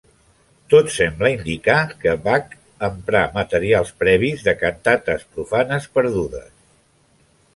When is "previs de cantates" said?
4.05-5.27